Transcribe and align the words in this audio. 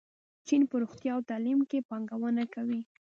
چین 0.47 0.61
په 0.69 0.75
روغتیا 0.81 1.11
او 1.15 1.21
تعلیم 1.29 1.59
کې 1.69 1.85
پانګونه 1.89 2.43
کوي. 2.53 2.81